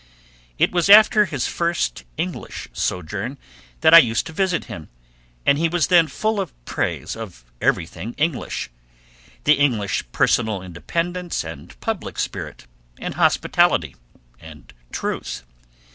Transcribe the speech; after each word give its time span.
It 0.57 0.71
was 0.71 0.89
after 0.89 1.25
his 1.25 1.45
first 1.47 2.05
English 2.17 2.67
sojourn 2.73 3.37
that 3.81 3.93
I 3.93 3.99
used 3.99 4.25
to 4.25 4.33
visit 4.33 4.63
him, 4.65 4.89
and 5.45 5.59
he 5.59 5.69
was 5.69 5.89
then 5.89 6.07
full 6.07 6.39
of 6.41 6.53
praise 6.65 7.15
of 7.15 7.45
everything 7.61 8.15
English: 8.17 8.71
the 9.43 9.53
English 9.53 10.03
personal 10.11 10.63
independence 10.63 11.43
and 11.43 11.79
public 11.81 12.17
spirit, 12.17 12.65
and 12.97 13.13
hospitality, 13.13 13.95
and 14.39 14.73
truth. 14.91 15.43